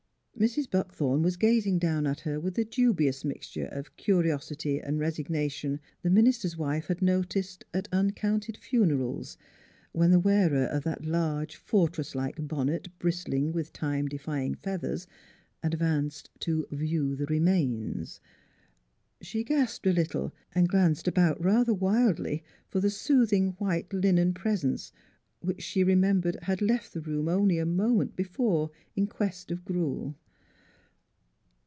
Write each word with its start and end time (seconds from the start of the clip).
Mrs. 0.39 0.71
Buckthorn 0.71 1.21
was 1.21 1.37
gazing 1.37 1.77
down 1.77 2.07
at 2.07 2.21
her 2.21 2.39
with 2.39 2.55
the 2.55 2.65
dubious 2.65 3.23
mixture 3.23 3.67
of 3.67 3.95
curiosity 3.95 4.81
and 4.81 4.97
resignation 4.97 5.79
the 6.01 6.09
minister's 6.09 6.57
wife 6.57 6.87
had 6.87 6.99
noticed 6.99 7.63
at 7.75 7.87
uncounted 7.91 8.57
funerals, 8.57 9.37
when 9.91 10.09
the 10.09 10.19
wearer 10.19 10.63
of 10.65 10.83
that 10.83 11.05
large 11.05 11.57
fortress 11.57 12.15
like 12.15 12.47
bonnet 12.47 12.87
bristling 12.97 13.51
with 13.51 13.71
time 13.71 14.07
defying 14.07 14.55
feathers, 14.55 15.05
advanced 15.61 16.31
to" 16.39 16.65
view 16.71 17.15
the 17.15 17.27
re 17.27 17.39
mains." 17.39 18.19
She 19.21 19.43
gasped 19.43 19.85
a 19.85 19.93
little 19.93 20.33
and 20.55 20.67
glanced 20.67 21.07
about 21.07 21.39
rather 21.43 21.73
wildly 21.73 22.41
for 22.67 22.79
the 22.79 22.89
soothing 22.89 23.49
white 23.59 23.93
linen 23.93 24.33
pres 24.33 24.63
ence, 24.63 24.91
which 25.41 25.61
she 25.61 25.83
remembered 25.83 26.37
had 26.41 26.63
left 26.63 26.93
the 26.95 27.01
room 27.01 27.27
only 27.29 27.59
a 27.59 27.65
moment 27.65 28.15
before 28.15 28.71
in 28.95 29.05
quest 29.05 29.51
of 29.51 29.63
gruel. 29.63 30.15